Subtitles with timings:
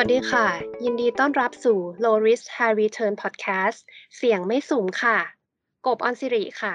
[0.00, 0.46] วัสดีค่ะ
[0.84, 3.78] ยินดีต้อนรับสู่ Low Risk High Return Podcast
[4.16, 5.18] เสียงไม่สูงค่ะ
[5.86, 6.74] กบออนสิริค่ะ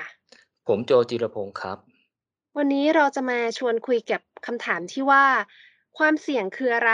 [0.68, 1.78] ผมโจจิรพงศ์ครับ
[2.58, 5.26] วันนี้เราจะมาชวนคุยกับคำถามที่ว่า
[5.98, 6.94] ความเสี่ยงคืออะไร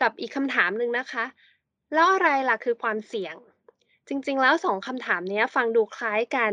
[0.00, 1.24] กับอีกคำถามหนึ่งนะคะ
[1.94, 3.34] แล้วอะไรล่ะคือความเสี่ยง
[4.08, 6.52] จริงๆ แล้วสองคำถามนี้ฟังดูคล้ายกัน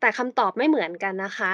[0.00, 1.52] แต่คำตอบไม่เหมือนกันนะคะ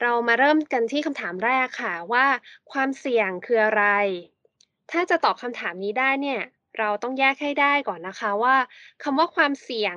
[0.00, 2.26] เรามาเริ่มกันที่คำถามแรกค่ะว่า
[2.72, 3.86] ความเสี่ยงคืออะไร
[4.92, 6.40] ถ้าจะตอบคำถามนี้ได้เนี่ย
[6.78, 8.56] เราต้องแยกให้ได้ก่อนนะคะว่า
[9.02, 9.96] คำว่าความเสี่ยง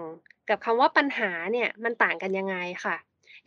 [0.50, 2.96] กับคำว่าปัญหาเนี่ยมันต่างกันยังไงค่ะ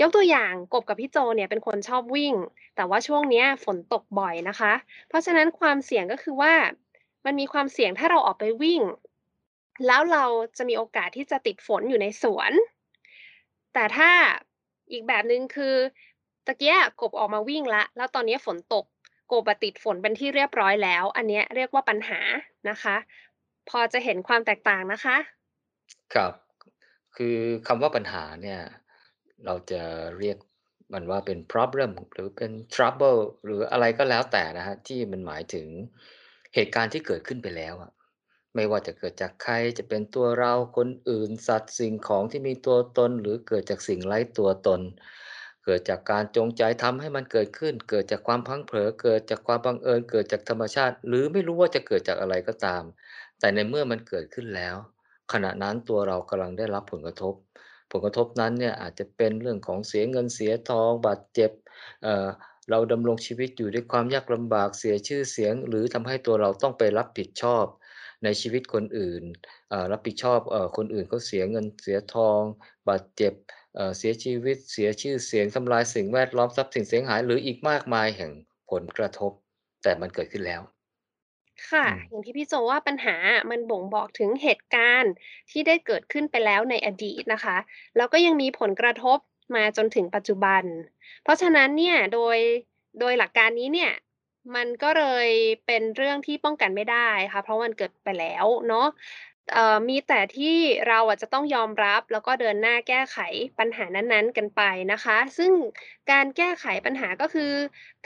[0.00, 2.34] ยกตัวอย่างกบกับพี่โจเนี่ยเป็นคนชอบวิ่ง
[2.76, 4.72] แต่ว่าช่วงนี้ฝนตกบ่อยนะคะ
[5.08, 6.54] เพราะฉะนั้นความเสี่ยงก็คือว่า
[7.24, 8.82] มันมีความเสี่ยงถ้าเราออกไปวิ่ง
[9.86, 10.24] แล้วเรา
[10.56, 12.52] จะมีโอกาสที่จะติดฝนอยู่ในสวน
[13.74, 14.10] แต่ถ้า
[14.92, 15.74] อีกแบบหนึ่งคือ
[16.46, 18.84] ตะเกียกบออกมาวิ่งละ แล้วตอนนี้ฝนตก
[19.32, 22.20] กบติดฝนเป็นที่เรียบร้อยแล้ว อันเนี้ยเรียกว่าปัญหา
[22.70, 22.96] นะคะ
[23.70, 25.16] พอจะเห็นความแตกต่างนะคะ
[26.14, 26.32] ครับ
[27.16, 28.60] คือคำว่าปัญหาเนี่ย
[29.44, 29.82] เราจะ
[30.18, 30.36] เรียก
[30.92, 35.66] มันว่าเป็น problem หรือเป็น trouble หรืออะไรก็แล้วแต่นะฮะที่มันหมายถึง
[36.54, 37.92] เหตุการณ์ที่เกิดขึ้นไปแล้วอะ
[38.54, 44.80] ไม่ว่าจะเกิดจากใครจะเป็นตัวเราคนอื่นสัตว์สิ่งของที่มีตัวตน หรือเกิดจากสิ่งไร้ตัวตน
[45.68, 52.82] เกิดจากการจงใจทำให้มันเกิดขึ้น เกิดจากความพังเผลอเกิดจากความบังเอิญ เกิดจากธรรมชาติ หรือไม่รู้ว่าจะเกิดจากอะไรก็ตาม
[53.40, 54.76] แต่ในเมื่อมันเกิดขึ้นแล้ว
[55.32, 57.34] ขณะนั้นตัวเรากำลังได้รับผลกระทบ
[57.90, 61.50] ผลกระทบนั้นเนี่ยอาจจะเป็นเรื่องของเสียเงินเสียทองบาดเจ็บ
[62.02, 67.64] เเราดำรงชีวิตอยู่ด้วยความยากลำบากเสียชื่อเสียง หรือทำให้ตัวเราต้องไปรับผิดชอบ
[68.24, 69.22] ในชีวิตคนอื่น
[69.70, 72.42] เอ่อรับผิดชอบเอ่อคนอื่นเขาเสียเงินเสียทอง
[72.88, 73.32] บาดเจ็บ
[73.76, 78.30] เอ่อเสียชีวิตเสียชื่อเสียงทำลายสิ่งแวดล้อมทรัพย์สินเสียหาย หรืออีกมากมายแห่ง
[78.70, 79.32] ผลกระทบ
[79.82, 80.62] แต่มันเกิดขึ้นแล้ว
[81.70, 83.16] ค่ะอืมอย่างที่พี่โจว่าปัญหา
[83.50, 85.12] มันบ่งบอกถึงเหตุการณ์
[85.50, 87.56] ที่ได้เกิดขึ้นไปแล้วในอดีตนะคะ
[87.96, 89.18] แล้วก็ยังมีผลกระทบ
[89.54, 90.62] มาจนถึงปัจจุบัน
[91.22, 92.38] เพราะฉะนั้นเนี่ยโดย
[93.00, 93.92] โดยหลักการนี้เนี่ย
[94.54, 95.28] มันก็เลย
[95.66, 98.86] เป็นเรื่องที่ป้องกันไม่ได้ค่ะ เพราะมันเกิดไปแล้วเนาะ
[99.52, 100.56] เอ่อมีแต่ที่
[100.88, 103.18] เราอะจะต้องยอมรับแล้วก็เดินหน้าแก้ไข
[103.58, 104.62] ปัญหานั้นๆ กันไป
[104.92, 105.52] นะคะ ซึ่ง
[106.10, 107.52] การแก้ไขปัญหาก็คือ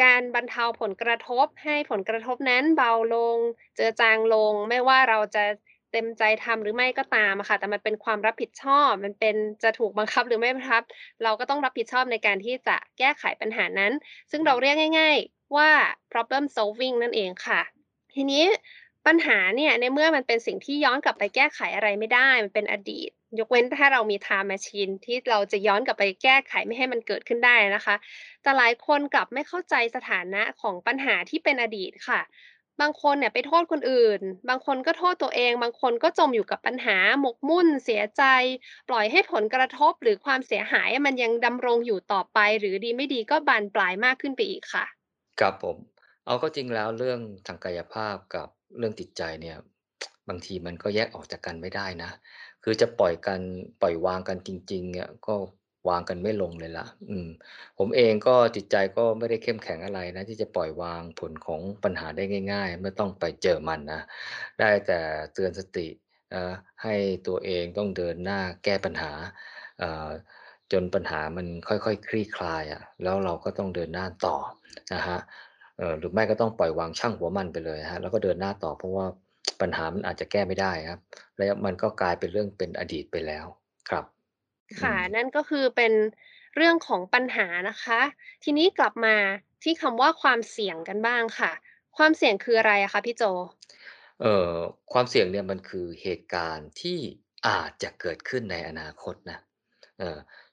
[0.03, 3.39] การบรรเทาผลกระทบให้ผลกระทบนั้นเบาลง
[3.75, 5.45] เจือจางลง ไม่ว่าเราจะ
[5.93, 10.83] เต็มใจทำหรือไม่ก็ตามค่ะ แต่มันเป็นความรับผิดชอบ มันเป็นจะถูกบังคับหรือไม่บังคับ
[11.23, 13.93] เราก็ต้องรับผิดชอบในการที่จะแก้ไขปัญหานั้น
[14.31, 15.71] ซึ่งเราเรียกง่ายๆ ว่า
[16.13, 17.61] problem solving นั่นเองค่ะ
[18.15, 18.45] ทีนี้
[19.07, 27.97] ปัญหาเนี่ยในเมื่อมันเป็นสิ่งที่ย้อนกลับไปแก้ไขอะไรไม่ได้ มันเป็นอดีต ยกเว้นถ้าเรามี time machine ที่เราจะย้อนกลับไปแก้ไขไม่ให้มันเกิดขึ้นได้นะคะ
[28.43, 32.21] แต่หลายคนกลับไม่เข้าใจสถานะของปัญหาที่เป็นอดีตค่ะ
[32.81, 38.23] บางคนเนี่ยไปโทษคนอื่น บางคนก็โทษตัวเอง บางคนก็จมอยู่กับปัญหาหมกมุ่น เสียใจ
[38.89, 44.85] ปล่อยให้ผลกระทบหรือความเสียหายมันยังดำรงอยู่ต่อไป หรือดีไม่ดีก็บานปลายมากขึ้นไปอีกค่ะ
[45.43, 45.77] ครับผม
[46.27, 48.49] เอาเข้าจริงแล้วเรื่องทางกายภาพกับ
[48.79, 49.57] เรื่องจิตใจเนี่ย
[50.29, 52.11] บางทีมันก็แยกออกจากกันไม่ได้นะ
[52.65, 53.41] คือจะปล่อยกัน
[53.83, 55.35] ปล่อยวางกันจริง ๆ เนี่ยก็
[55.89, 57.29] วางกันไม่ลงเลยล่ะ อืม
[57.79, 64.03] ผมเองก็จิตใจก็ไม่ได้เข้มแข็งอะไรนะ ที่จะปล่อยวางผลของปัญหาได้ง่ายๆเมื่อต้องไปเจอมันนะ
[64.61, 65.01] ได้แต่
[65.35, 65.89] เตือนสติ
[66.31, 66.95] เอ่อให้
[67.27, 69.13] ตัวเองต้องเดินหน้าแก้ปัญหา
[69.79, 70.09] เอ่อ
[70.73, 74.37] จนปัญหามันค่อยๆคลี่คลายอะแล้วเราก็ต้องเดินหน้าต่อ
[74.95, 75.21] นะครับ
[75.79, 79.07] เอ่อหรือไม่ก็ต้องปล่อยวางช่างหัวมันไปเลยครับแล้วก็เดินหน้าต่อเพราะว่า
[79.61, 81.01] ปัญหามันอาจจะแก้ไม่ได้ครับ
[81.39, 83.47] แล้วมันก็กลายเป็นเรื่องเป็นอดีตไปแล้ว
[83.91, 84.05] ครับ
[84.79, 85.93] อืค่ะมนั่นก็คือเป็น
[86.57, 88.01] เรื่องของปัญหานะคะ
[88.45, 89.17] ทีนี้กลับมา
[89.63, 91.53] ที่คำว่าความเสี่ยงกันบ้างค่ะ
[91.97, 93.23] ความเสี่ยงคืออะไรอะคะพี่โจ?
[94.21, 94.57] เอ่อ
[94.93, 96.99] ความเสี่ยงเนี่ยมันคือเหตุการณ์ที่
[97.49, 99.52] อาจจะเกิดขึ้นในอนาคตนะเอ่อ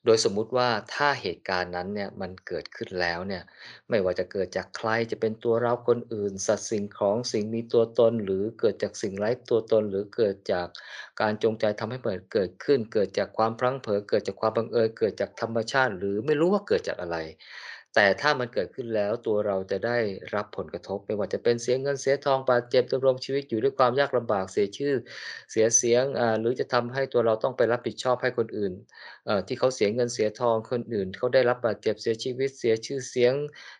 [0.05, 3.43] โดยสมมุติว่าถ้าเหตุการณ์นั้นเนี่ยมันเกิดขึ้นแล้วเนี่ย
[3.89, 10.67] ไม่ว่าจะเกิดจากใครจะเป็นตัวเราคนอื่น สัตว์สิ่งของสิ่งมีตัวตน หรือเกิดจากสิ่งไร้ตัวตน หรือเกิดจาก
[11.21, 17.17] การจงใจทำให้เปิดเกิดขึ้น เกิดจากความพลั้งเผลอเกิดจากความบังเอิญเกิดจากธรรมชาติ หรือไม่รู้ว่าเกิดจากอะไร
[17.95, 19.97] แต่ถ้ามันเกิดขึ้นแล้วตัวเราจะได้
[20.35, 24.93] รับผลกระทบ ไม่ว่าจะเป็นเสียเงินเสียทองบาดเจ็บดำรงชีวิตอยู่ด้วยความยากลำบากเสียชื่อ
[25.51, 26.03] เสียเสียง
[26.39, 28.73] หรือจะทำให้ตัวเราต้องไปรับผิดชอบให้คนอื่น
[29.47, 33.33] ที่เขาเสียเงินเสียทองคนอื่น เขาได้รับบาดเจ็บเสียชีวิตเสียชื่อเสียง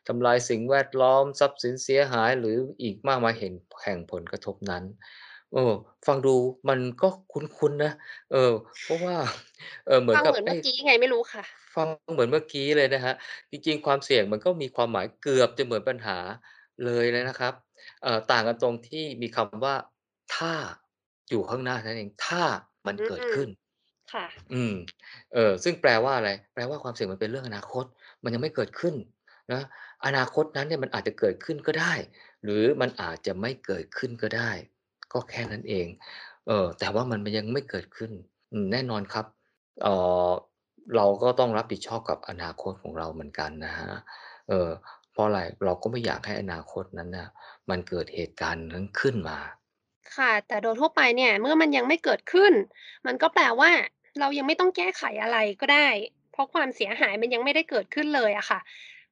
[0.07, 3.53] ทำลายสิ่งแวดล้อม ทรัพย์สินเสียหายหรืออีกมากมายเห็น
[3.83, 4.83] แห่งผลกระทบนั้น
[5.53, 5.73] เออ
[6.07, 6.35] ฟังดู
[6.69, 7.91] มันก็คุ้น ๆ นะ
[8.31, 8.37] เออ
[8.83, 9.15] เพราะว่า
[9.85, 11.43] เอ่อ เหมือฟันงกัเบหมือนไเอมื่้ อกี้ไงไม่รู้ค่ะ
[11.75, 13.15] ฟังเหมือนเมื่อกี้เลยนะครับ
[13.51, 16.17] จริง ๆ ความเสี่ยงมันก็มีความหมายเกือบจะเหมือนปัญหา
[16.85, 17.53] เลยเลยนะครับ
[18.03, 19.75] เอ่อ ต่างกันตรงที่มีคำว่า
[20.35, 20.53] ถ้า
[21.29, 22.43] อยู่ข้างหน้าเท่านั้นเอง ถ้า
[22.87, 23.47] มันอืมเกิดขึ้น
[24.11, 24.73] ค่ะ อืม
[25.33, 27.85] เออซึ่งแปลว่าอะไร แปลว่าความเสี่ยงมันเป็นเรื่องอนาคต
[28.23, 28.95] มันยังไม่เกิดขึ้น
[29.51, 29.61] นะ
[30.05, 31.93] อนาคตนั้นเนี่ยมันอาจจะเกิดขึ้นก็ได้
[32.43, 34.51] หรือมันอาจจะไม่เกิดขึ้นก็ได้
[35.13, 35.87] ก็แค่นั้นเอง
[36.47, 38.11] เออแต่ว่ามันยังไม่เกิดขึ้น
[38.71, 39.25] แน่นอนครับ
[39.81, 39.87] เอ
[40.29, 40.31] อ
[40.95, 43.97] เราก็ต้องรับผิดชอบกับอนาคตของเราเหมือนกันนะครับ
[44.49, 44.69] เออ
[45.11, 47.27] เพราะอะไรเราก็ไม่อยากให้อนาคตนั้นน่ะ
[47.69, 49.39] มันเกิดเหตุการณ์นั้นขึ้นมา
[50.15, 52.53] ค่ะ แต่โดยทั่วไปเนี่ย เมื่อมันยังไม่เกิดขึ้น
[53.05, 53.71] มันก็แปลว่า
[54.19, 55.89] เรายังไม่ต้องแก้ไขอะไรก็ได้
[56.31, 58.59] เพราะความเสียหายมันยังไม่ได้เกิดขึ้นเลยอะค่ะ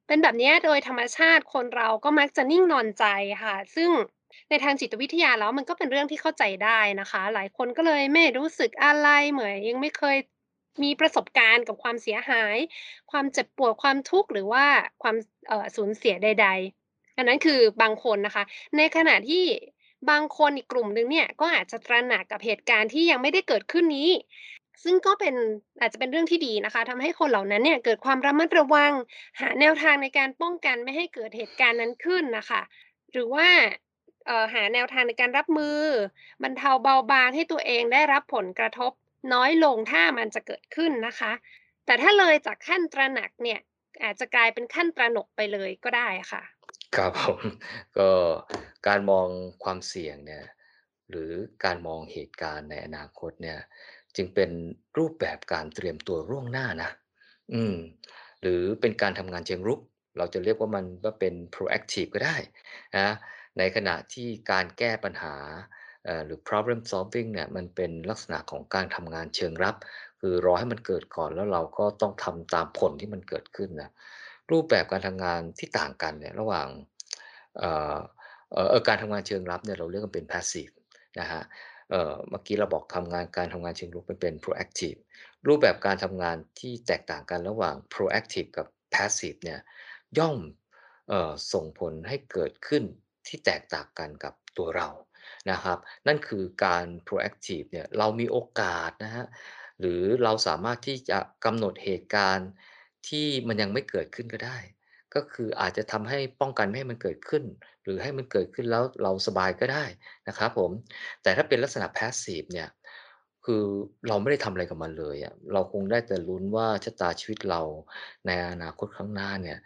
[0.07, 3.05] เป็นแบบนี้โดยธรรมชาติคนเราก็มักจะนิ่งนอนใจ
[3.43, 3.89] ค่ะ ซึ่ง
[4.49, 10.17] ในทางจิตวิทยาแล้วมันก็เป็นเรื่องที่เข้าใจได้นะคะ หลายคนก็เลยไม่รู้สึกอะไรเหมือนยังไม่เคย
[10.83, 12.57] มีประสบการณ์กับความเสียหาย
[13.11, 14.65] ความเจ็บปวดความทุกข์หรือว่า
[15.03, 15.15] ความ
[15.75, 16.47] สูญเสียใด
[16.83, 18.43] ๆ อันนั้นคือบางคนนะคะ
[18.77, 19.45] ในขณะที่
[20.09, 24.09] บางคนอีกกลุ่มหนึ่งเนี่ยก็อาจจะตระหนักกับเหตุการณ์ที่ยังไม่ได้เกิดขึ้นนี้
[24.83, 25.35] ซึ่งก็เป็น
[25.79, 28.91] อาจจะเป็นเรื่องที่ดีนะคะทำให้คนเหล่านั้นเนี่ยเกิดความระมัดระวัง
[29.39, 32.61] หาแนวทางในการป้องกันไม่ให้เกิดเหตุการณ์นั้นขึ้นนะคะ
[33.11, 33.47] หรือว่า
[34.53, 35.79] หาแนวทางในการรับมือ
[36.43, 38.91] บรรเทาเบาบางให้ตัวเองได้รับผลกระทบ
[39.33, 41.31] น้อยลงถ้ามันจะเกิดขึ้นนะคะ
[41.85, 43.59] แต่ถ้าเลยจากขั้นตระหนักเนี่ย
[44.03, 46.43] อาจจะกลายเป็นขั้นตระหนกไปเลยก็ได้ค่ะ
[46.95, 47.39] ครับผม
[47.97, 48.09] ก็
[48.87, 49.27] การมอง
[49.63, 50.45] ความเสี่ยงเนี่ย
[51.09, 51.31] หรือ
[51.65, 53.59] การมองเหตุการณ์ในอนาคตเนี่ย
[54.15, 54.49] จึงเป็น
[54.97, 56.89] รูปแบบการเตรียมตัวล่วงหน้านะ
[57.53, 57.75] อืม
[58.41, 59.79] หรือเป็นการทำงานเชิงรุก
[60.17, 62.35] เราจะเรียกว่ามันว่าเป็น proactive ก็ได้
[62.97, 63.09] นะ
[63.57, 65.35] ในขณะที่การแก้ปัญหา
[66.25, 69.75] หรือ problem solving เนี่ยมันเป็นลักษณะของการทำงานเชิงรับ
[70.19, 73.89] คือรอให้มันเกิดก่อนแล้วเราก็ต้องทำตามผลที่มันเกิดขึ้นนะ
[74.51, 76.67] รูปแบบการทำงานที่ต่างกันเนี่ยระหว่าง
[78.87, 80.73] การทำงานเชิงลับเนี่ยเราเรียกมันเป็น passive
[81.19, 81.43] นะครับ
[81.89, 84.99] เมื่อกี้เราบอกทำงานการทำงานเชิงรุกมันเป็น proactive
[85.47, 89.59] รูปแบบการทำงานที่แตกต่างกันระหว่าง proactive กับ passive เนี่ย
[90.17, 90.37] ย่อม
[91.53, 92.83] ส่งผลให้เกิดขึ้น
[93.27, 94.89] ที่แตกต่างกันกับตัวเรา
[95.51, 95.77] นะครับ
[96.07, 99.25] นั่นคือการ proactive เนี่ยเรามีโอกาสนะครับ
[99.79, 102.49] หรือเราสามารถที่จะกำหนดเหตุการณ์
[103.07, 104.57] ที่มันยังไม่เกิดขึ้นก็ได้
[105.15, 107.43] ก็คืออาจจะทำให้ป้องกันไม่ให้มันเกิดขึ้น
[107.83, 109.85] หรือให้มันเกิดขึ้นแล้วเราสบายก็ได้
[110.27, 110.71] นะครับผม
[111.23, 112.69] แต่ถ้าเป็นลักษณะ Passive เนี่ย
[113.45, 113.63] คือ
[114.07, 117.61] เราไม่ได้ทำอะไรกับมันเลยอะเราคงได้แต่ลุ้นว่าชะตาชีวิตเรา
[118.25, 119.57] ในอนาคตข้างหน้าเนี่ย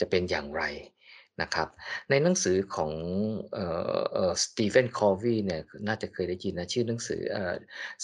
[0.00, 0.62] จะเป็นอย่างไร
[1.42, 1.68] นะครับ
[2.10, 2.92] ในหนังสือของ
[4.42, 7.54] สตีเฟนคอร์วีเนี่ยน่าจะเคยได้ยินนะชื่อหนังสือเอ่อ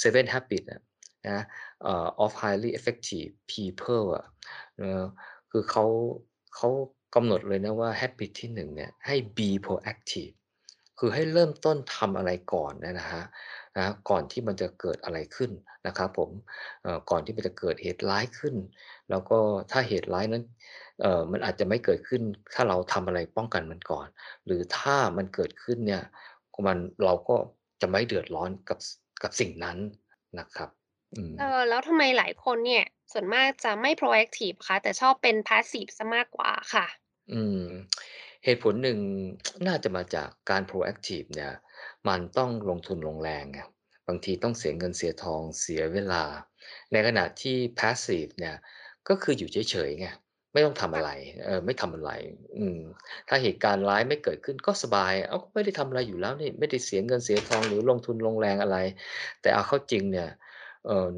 [0.03, 1.43] Seven Habits นะ
[1.87, 4.27] ออ of Highly Effective People อะ
[5.51, 5.85] คือเขา
[6.57, 6.69] เขา
[7.15, 10.35] กำหนดเลยนะว่า habit ที่หนึ่งเนี่ยให้ be proactive
[10.99, 13.25] คือให้เริ่มต้นทำอะไรก่อนเนี่ยนะครับ
[13.77, 15.51] นะก่อนที่มันจะเกิดอะไรขึ้น
[15.87, 16.31] นะครับผม
[16.83, 18.55] เอ่อก่อนที่มันจะเกิดเหตุร้ายขึ้น
[19.11, 19.39] แล้วก็
[19.71, 20.45] ถ้าเหตุร้ายนั้น
[21.03, 22.23] เอ่อมันอาจจะไม่เกิดขึ้น
[22.55, 24.07] ถ้าเราทำอะไรป้องกันมันก่อน
[24.47, 26.03] หรือถ้ามันเกิดขึ้นเนี่ย
[26.67, 27.37] มันเราก็
[27.81, 28.89] จะไม่เดือดร้อนกับส
[29.23, 29.79] กับสิ่งนั้น
[30.39, 30.71] นะครับ
[31.15, 36.87] อืมเออแล้วทำไมหลายคนเนี่ยส่วนมากจะไม่ proactive คะแต่ชอบเป็น passive เสียมากกว่าค่ะ
[37.33, 37.65] อืม
[38.45, 38.99] เหตุผลหนึ่ง
[39.67, 41.53] น่าจะมาจากการ proactive เนี่ย
[42.09, 43.61] มันต้องลงทุนลงแรงไง
[44.09, 46.25] บางทีต้องเสียเงินเสียทองเสียเวลา
[46.93, 48.57] ในขณะที่ passive เนี่ย
[49.09, 50.07] ก็คืออยู่เฉยๆไง
[50.53, 51.11] ไม่ต้องทำอะไร
[51.45, 52.11] เออไม่ทำอะไร
[52.57, 52.79] อืม
[53.29, 58.79] ถ้าเหตุการณ์ร้ายไม่เกิดขึ้นก็สบายอ้าก็ไม่ได้ทำอะไรอยู่แล้วนี่ไม่ได้เสียเงินเสียทองหรือลงทุนลงแรงอะไร
[59.41, 60.29] แต่เอาเข้าจริงเนี่ย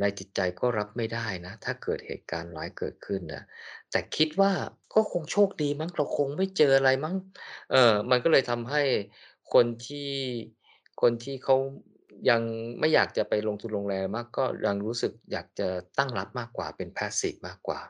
[0.01, 3.45] ในจิตใจก็รับไม่ได้นะ ถ้าเกิดเหตุการณ์ร้ายเกิดขึ้นน่ะ
[3.91, 4.53] แต่คิดว่า
[4.95, 7.15] ก็คงโชคดีมั้งเราคงไม่เจออะไรมั้ง
[7.73, 8.83] เออมันก็เลยทำให้
[9.53, 10.11] คนที่
[11.03, 11.57] คนที่เขา
[12.31, 12.43] ยัง
[12.81, 15.69] ไม่อยากจะไปลงทุนลงแรงมากก็ยังรู้สึกอยากจะ
[15.99, 17.81] ตั้งรับมากกว่าเป็น Passive มากกว่า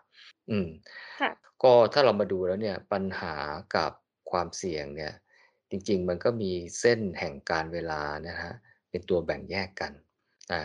[0.51, 0.69] อืม
[1.21, 1.31] ค่ะ
[1.63, 3.35] ก็ถ้าเรามาดูแล้วเนี่ยปัญหา
[3.77, 3.93] กับ
[4.31, 5.13] ความเสี่ยงเนี่ย
[5.71, 8.53] จริง ๆ มันก็มีเส้นแห่งกาลเวลานะครับ
[8.91, 9.93] เป็นตัวแบ่งแยกกัน
[10.53, 10.63] อา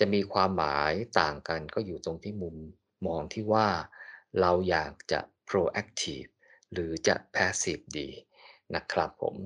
[0.00, 2.56] จะมีความหมายต่างกันก็อยู่ตรงที่มุม
[3.06, 3.68] มองที่ว่า
[4.40, 6.30] เราอยากจะ proactive
[6.72, 8.08] หรือจะ passive ดี
[8.74, 9.36] นะครับผม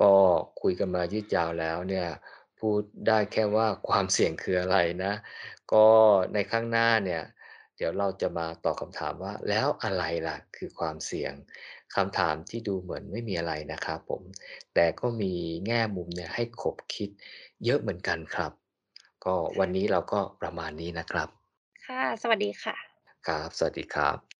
[0.00, 0.14] ก็
[0.60, 2.08] คุยกันมายืดยาวแล้วเนี่ย
[2.58, 5.12] พูดได้แค่ว่าความเสี่ยงคืออะไรนะ
[5.72, 5.86] ก็
[6.34, 7.22] ในข้างหน้าเนี่ย
[7.76, 11.32] เดี๋ยวเราจะมาตอบคำถามว่าแล้วอะไรล่ะคือความเสี่ยง
[11.94, 14.22] คำถามที่ดูเหมือนไม่มีอะไรนะครับผม
[14.74, 15.34] แต่ก็มี
[15.66, 17.10] แง่มุมเนี่ยให้ขบคิด
[17.64, 18.61] เยอะเหมือนกันครับ
[19.24, 21.28] ก็วันนี้เราก็ประมาณนี้นะครับ
[21.86, 22.76] ค่ะ สวัสดีค่ะ
[23.26, 24.31] ครับ สวัสดีครับ